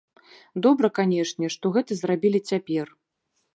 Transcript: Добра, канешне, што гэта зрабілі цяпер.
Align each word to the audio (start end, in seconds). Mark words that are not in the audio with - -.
Добра, 0.65 0.89
канешне, 0.99 1.51
што 1.57 1.65
гэта 1.77 1.99
зрабілі 2.01 2.43
цяпер. 2.53 2.93